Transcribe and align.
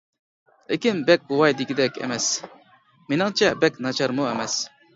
لېكىن 0.71 1.01
بەك 1.09 1.27
ۋاي 1.41 1.55
دېگۈدەك 1.59 2.01
ئەمەس، 2.01 2.31
مېنىڭچە 3.13 3.55
بەك 3.65 3.81
ناچارمۇ 3.89 4.31
ئەمەس. 4.33 4.61